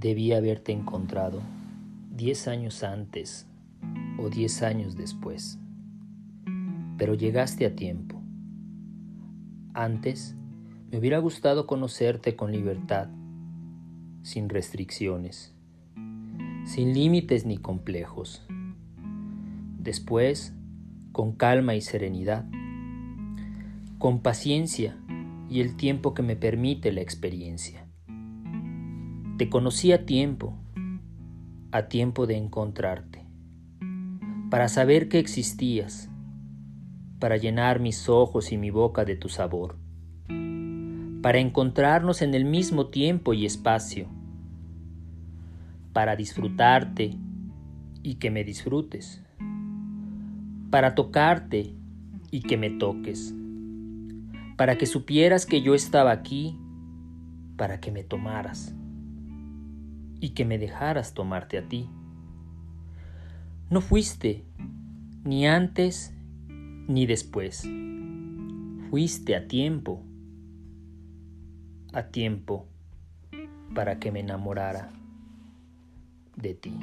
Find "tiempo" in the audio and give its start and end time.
7.76-8.18, 25.76-26.14, 30.04-30.52, 31.88-32.26, 42.88-43.32, 69.46-70.02, 72.04-72.66